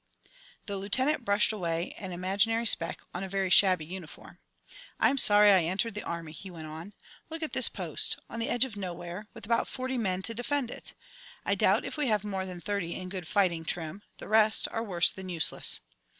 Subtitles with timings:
[0.65, 4.39] The Lieutenant brushed away an imaginary speck on a very shabby uniform.
[4.99, 6.95] "I'm sorry I entered the army," he went on.
[7.29, 10.71] "Look at this post, on the edge of nowhere, with about forty men to defend
[10.71, 10.95] it.
[11.45, 14.83] I doubt if we have more than thirty in good fighting trim the rest are
[14.83, 15.81] worse than useless.